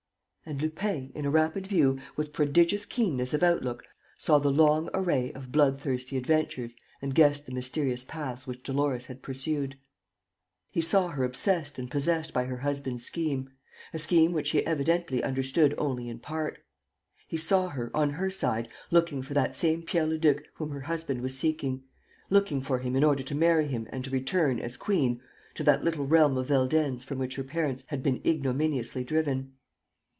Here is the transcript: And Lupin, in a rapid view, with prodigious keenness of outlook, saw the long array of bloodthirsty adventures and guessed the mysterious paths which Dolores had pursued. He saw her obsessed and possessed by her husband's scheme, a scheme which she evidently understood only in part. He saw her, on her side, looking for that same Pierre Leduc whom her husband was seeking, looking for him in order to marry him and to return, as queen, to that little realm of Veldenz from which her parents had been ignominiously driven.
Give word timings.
And 0.43 0.59
Lupin, 0.61 1.11
in 1.15 1.23
a 1.23 1.29
rapid 1.29 1.67
view, 1.67 1.99
with 2.17 2.33
prodigious 2.33 2.85
keenness 2.85 3.33
of 3.33 3.41
outlook, 3.43 3.85
saw 4.17 4.37
the 4.39 4.51
long 4.51 4.89
array 4.93 5.31
of 5.31 5.51
bloodthirsty 5.51 6.17
adventures 6.17 6.75
and 7.01 7.13
guessed 7.15 7.45
the 7.45 7.53
mysterious 7.53 8.03
paths 8.03 8.45
which 8.47 8.63
Dolores 8.63 9.05
had 9.05 9.21
pursued. 9.21 9.77
He 10.69 10.81
saw 10.81 11.07
her 11.09 11.23
obsessed 11.23 11.79
and 11.79 11.89
possessed 11.91 12.33
by 12.33 12.45
her 12.45 12.57
husband's 12.57 13.05
scheme, 13.05 13.51
a 13.93 13.99
scheme 13.99 14.33
which 14.33 14.47
she 14.47 14.65
evidently 14.65 15.23
understood 15.23 15.73
only 15.77 16.09
in 16.09 16.19
part. 16.19 16.57
He 17.27 17.37
saw 17.37 17.69
her, 17.69 17.89
on 17.93 18.09
her 18.13 18.31
side, 18.31 18.67
looking 18.89 19.21
for 19.21 19.33
that 19.35 19.55
same 19.55 19.83
Pierre 19.83 20.07
Leduc 20.07 20.43
whom 20.55 20.71
her 20.71 20.81
husband 20.81 21.21
was 21.21 21.37
seeking, 21.37 21.83
looking 22.31 22.61
for 22.61 22.79
him 22.79 22.95
in 22.97 23.05
order 23.05 23.23
to 23.23 23.35
marry 23.35 23.67
him 23.67 23.87
and 23.91 24.03
to 24.03 24.09
return, 24.11 24.59
as 24.59 24.75
queen, 24.75 25.21
to 25.53 25.63
that 25.63 25.83
little 25.85 26.07
realm 26.07 26.35
of 26.35 26.47
Veldenz 26.47 27.05
from 27.05 27.19
which 27.19 27.35
her 27.37 27.43
parents 27.43 27.85
had 27.87 28.01
been 28.03 28.19
ignominiously 28.25 29.03
driven. 29.05 29.53